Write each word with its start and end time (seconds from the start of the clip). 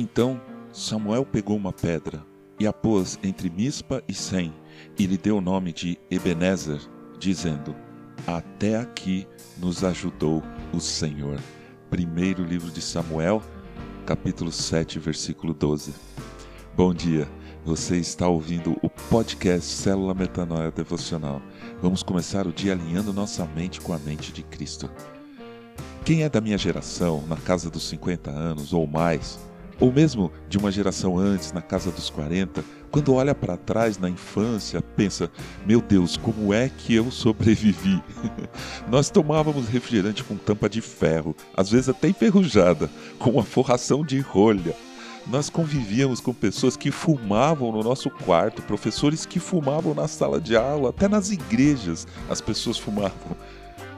Então 0.00 0.40
Samuel 0.72 1.26
pegou 1.26 1.54
uma 1.54 1.74
pedra 1.74 2.24
e 2.58 2.66
a 2.66 2.72
pôs 2.72 3.18
entre 3.22 3.50
Mispa 3.50 4.02
e 4.08 4.14
Sem, 4.14 4.50
e 4.98 5.04
lhe 5.04 5.18
deu 5.18 5.36
o 5.36 5.40
nome 5.42 5.74
de 5.74 5.98
Ebenezer, 6.10 6.80
dizendo: 7.18 7.76
Até 8.26 8.78
aqui 8.78 9.28
nos 9.58 9.84
ajudou 9.84 10.42
o 10.72 10.80
Senhor. 10.80 11.38
Primeiro 11.90 12.42
livro 12.42 12.70
de 12.70 12.80
Samuel, 12.80 13.42
capítulo 14.06 14.50
7, 14.50 14.98
versículo 14.98 15.52
12. 15.52 15.92
Bom 16.74 16.94
dia. 16.94 17.28
Você 17.62 17.98
está 17.98 18.26
ouvindo 18.26 18.78
o 18.82 18.88
podcast 18.88 19.70
Célula 19.70 20.14
Metanoia 20.14 20.70
Devocional. 20.70 21.42
Vamos 21.82 22.02
começar 22.02 22.46
o 22.46 22.52
dia 22.54 22.72
alinhando 22.72 23.12
nossa 23.12 23.44
mente 23.44 23.82
com 23.82 23.92
a 23.92 23.98
mente 23.98 24.32
de 24.32 24.42
Cristo. 24.44 24.90
Quem 26.06 26.22
é 26.22 26.28
da 26.30 26.40
minha 26.40 26.56
geração, 26.56 27.22
na 27.28 27.36
casa 27.36 27.68
dos 27.68 27.86
50 27.86 28.30
anos 28.30 28.72
ou 28.72 28.86
mais, 28.86 29.38
ou 29.80 29.90
mesmo 29.90 30.30
de 30.48 30.58
uma 30.58 30.70
geração 30.70 31.18
antes, 31.18 31.52
na 31.52 31.62
casa 31.62 31.90
dos 31.90 32.10
40, 32.10 32.62
quando 32.90 33.14
olha 33.14 33.34
para 33.34 33.56
trás 33.56 33.98
na 33.98 34.10
infância, 34.10 34.82
pensa: 34.82 35.30
meu 35.66 35.80
Deus, 35.80 36.16
como 36.16 36.52
é 36.52 36.68
que 36.68 36.94
eu 36.94 37.10
sobrevivi? 37.10 38.02
Nós 38.88 39.08
tomávamos 39.10 39.68
refrigerante 39.68 40.22
com 40.22 40.36
tampa 40.36 40.68
de 40.68 40.80
ferro, 40.80 41.34
às 41.56 41.70
vezes 41.70 41.88
até 41.88 42.08
enferrujada, 42.08 42.90
com 43.18 43.30
uma 43.30 43.42
forração 43.42 44.04
de 44.04 44.20
rolha. 44.20 44.76
Nós 45.26 45.48
convivíamos 45.50 46.20
com 46.20 46.32
pessoas 46.32 46.76
que 46.76 46.90
fumavam 46.90 47.70
no 47.70 47.82
nosso 47.82 48.10
quarto, 48.10 48.62
professores 48.62 49.26
que 49.26 49.38
fumavam 49.38 49.94
na 49.94 50.08
sala 50.08 50.40
de 50.40 50.56
aula, 50.56 50.90
até 50.90 51.08
nas 51.08 51.30
igrejas 51.30 52.06
as 52.28 52.40
pessoas 52.40 52.78
fumavam. 52.78 53.36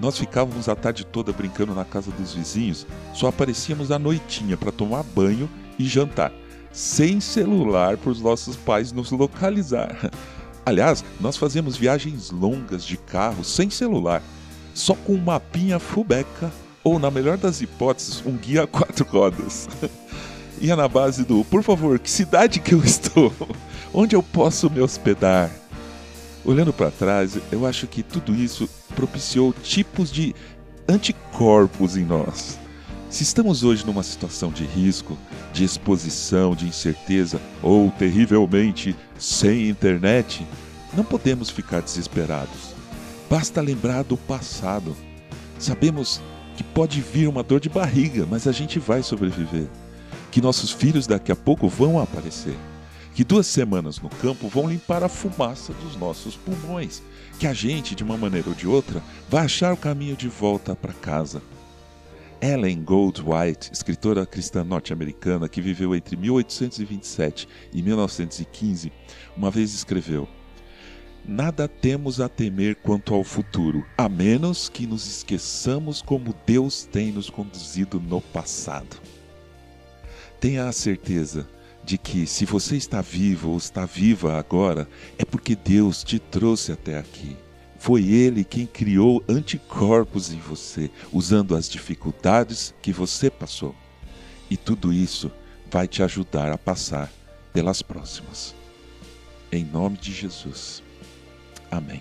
Nós 0.00 0.18
ficávamos 0.18 0.68
a 0.68 0.74
tarde 0.74 1.04
toda 1.04 1.32
brincando 1.32 1.74
na 1.74 1.84
casa 1.84 2.10
dos 2.10 2.34
vizinhos, 2.34 2.86
só 3.12 3.28
aparecíamos 3.28 3.90
à 3.90 3.98
noitinha 3.98 4.56
para 4.56 4.72
tomar 4.72 5.02
banho 5.02 5.48
e 5.78 5.84
jantar, 5.84 6.32
sem 6.72 7.20
celular 7.20 7.96
para 7.96 8.10
os 8.10 8.20
nossos 8.20 8.56
pais 8.56 8.92
nos 8.92 9.10
localizar. 9.10 10.10
Aliás, 10.66 11.04
nós 11.20 11.36
fazíamos 11.36 11.76
viagens 11.76 12.30
longas 12.30 12.84
de 12.84 12.96
carro 12.96 13.44
sem 13.44 13.70
celular, 13.70 14.22
só 14.72 14.94
com 14.94 15.14
um 15.14 15.20
mapinha 15.20 15.78
fubeca 15.78 16.50
ou, 16.82 16.98
na 16.98 17.10
melhor 17.10 17.38
das 17.38 17.60
hipóteses, 17.60 18.22
um 18.26 18.36
guia 18.36 18.64
a 18.64 18.66
quatro 18.66 19.06
rodas. 19.06 19.68
Ia 20.60 20.76
na 20.76 20.86
base 20.86 21.24
do, 21.24 21.44
por 21.44 21.62
favor, 21.62 21.98
que 21.98 22.10
cidade 22.10 22.60
que 22.60 22.74
eu 22.74 22.82
estou? 22.82 23.32
Onde 23.92 24.14
eu 24.14 24.22
posso 24.22 24.70
me 24.70 24.80
hospedar? 24.80 25.50
Olhando 26.44 26.74
para 26.74 26.90
trás, 26.90 27.38
eu 27.50 27.66
acho 27.66 27.86
que 27.86 28.02
tudo 28.02 28.34
isso 28.34 28.68
propiciou 28.94 29.54
tipos 29.62 30.12
de 30.12 30.34
anticorpos 30.86 31.96
em 31.96 32.04
nós. 32.04 32.58
Se 33.08 33.22
estamos 33.22 33.64
hoje 33.64 33.86
numa 33.86 34.02
situação 34.02 34.50
de 34.50 34.64
risco, 34.64 35.16
de 35.54 35.64
exposição, 35.64 36.54
de 36.54 36.66
incerteza 36.66 37.40
ou 37.62 37.90
terrivelmente 37.92 38.94
sem 39.18 39.70
internet, 39.70 40.46
não 40.92 41.02
podemos 41.02 41.48
ficar 41.48 41.80
desesperados. 41.80 42.74
Basta 43.30 43.62
lembrar 43.62 44.04
do 44.04 44.16
passado. 44.16 44.94
Sabemos 45.58 46.20
que 46.56 46.62
pode 46.62 47.00
vir 47.00 47.26
uma 47.26 47.42
dor 47.42 47.58
de 47.58 47.70
barriga, 47.70 48.26
mas 48.28 48.46
a 48.46 48.52
gente 48.52 48.78
vai 48.78 49.02
sobreviver. 49.02 49.66
Que 50.30 50.42
nossos 50.42 50.70
filhos 50.70 51.06
daqui 51.06 51.32
a 51.32 51.36
pouco 51.36 51.68
vão 51.68 51.98
aparecer. 51.98 52.56
Que 53.14 53.22
duas 53.22 53.46
semanas 53.46 54.00
no 54.00 54.08
campo 54.08 54.48
vão 54.48 54.68
limpar 54.68 55.04
a 55.04 55.08
fumaça 55.08 55.72
dos 55.74 55.94
nossos 55.94 56.36
pulmões. 56.36 57.00
Que 57.38 57.46
a 57.46 57.52
gente, 57.52 57.94
de 57.94 58.02
uma 58.02 58.16
maneira 58.16 58.48
ou 58.48 58.54
de 58.54 58.66
outra, 58.66 59.00
vai 59.28 59.44
achar 59.44 59.72
o 59.72 59.76
caminho 59.76 60.16
de 60.16 60.28
volta 60.28 60.74
para 60.74 60.92
casa. 60.92 61.40
Ellen 62.40 62.82
Goldwhite, 62.82 63.72
escritora 63.72 64.26
cristã 64.26 64.64
norte-americana 64.64 65.48
que 65.48 65.62
viveu 65.62 65.94
entre 65.94 66.16
1827 66.16 67.48
e 67.72 67.80
1915, 67.80 68.92
uma 69.36 69.50
vez 69.50 69.72
escreveu: 69.72 70.28
Nada 71.24 71.68
temos 71.68 72.20
a 72.20 72.28
temer 72.28 72.74
quanto 72.74 73.14
ao 73.14 73.22
futuro, 73.22 73.86
a 73.96 74.08
menos 74.08 74.68
que 74.68 74.88
nos 74.88 75.06
esqueçamos 75.06 76.02
como 76.02 76.34
Deus 76.44 76.84
tem 76.84 77.12
nos 77.12 77.30
conduzido 77.30 78.00
no 78.00 78.20
passado. 78.20 78.96
Tenha 80.40 80.68
a 80.68 80.72
certeza 80.72 81.48
de 81.84 81.98
que, 81.98 82.26
se 82.26 82.44
você 82.44 82.76
está 82.76 83.00
vivo 83.02 83.50
ou 83.50 83.58
está 83.58 83.84
viva 83.84 84.38
agora, 84.38 84.88
é 85.18 85.24
porque 85.24 85.54
Deus 85.54 86.02
te 86.02 86.18
trouxe 86.18 86.72
até 86.72 86.98
aqui. 86.98 87.36
Foi 87.78 88.02
ele 88.08 88.42
quem 88.42 88.66
criou 88.66 89.22
anticorpos 89.28 90.32
em 90.32 90.38
você, 90.38 90.90
usando 91.12 91.54
as 91.54 91.68
dificuldades 91.68 92.74
que 92.80 92.92
você 92.92 93.28
passou. 93.28 93.74
E 94.48 94.56
tudo 94.56 94.92
isso 94.92 95.30
vai 95.70 95.86
te 95.86 96.02
ajudar 96.02 96.50
a 96.50 96.56
passar 96.56 97.12
pelas 97.52 97.82
próximas. 97.82 98.54
Em 99.52 99.64
nome 99.64 99.98
de 99.98 100.12
Jesus. 100.12 100.82
Amém. 101.70 102.00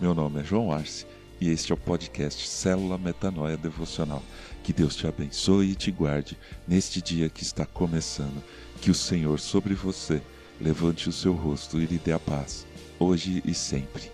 Meu 0.00 0.14
nome 0.14 0.40
é 0.40 0.44
João 0.44 0.72
Arce 0.72 1.04
e 1.40 1.50
este 1.50 1.72
é 1.72 1.74
o 1.74 1.78
podcast 1.78 2.48
Célula 2.48 2.96
Metanoia 2.96 3.56
Devocional. 3.56 4.22
Que 4.62 4.72
Deus 4.72 4.94
te 4.96 5.06
abençoe 5.06 5.72
e 5.72 5.74
te 5.74 5.90
guarde 5.90 6.38
neste 6.66 7.02
dia 7.02 7.28
que 7.28 7.42
está 7.42 7.66
começando. 7.66 8.42
Que 8.80 8.90
o 8.90 8.94
Senhor 8.94 9.38
sobre 9.40 9.74
você 9.74 10.22
levante 10.60 11.08
o 11.08 11.12
seu 11.12 11.32
rosto 11.32 11.80
e 11.80 11.86
lhe 11.86 11.98
dê 11.98 12.12
a 12.12 12.18
paz, 12.18 12.66
hoje 12.98 13.42
e 13.44 13.54
sempre. 13.54 14.10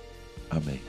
Amém. 0.50 0.81